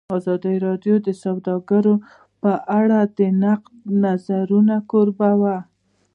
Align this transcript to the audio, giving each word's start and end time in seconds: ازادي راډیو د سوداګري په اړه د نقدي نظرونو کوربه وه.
ازادي 0.17 0.55
راډیو 0.65 0.95
د 1.07 1.09
سوداګري 1.23 1.95
په 2.41 2.51
اړه 2.79 2.99
د 3.17 3.19
نقدي 3.41 3.77
نظرونو 4.03 4.75
کوربه 4.89 5.29
وه. 5.41 5.57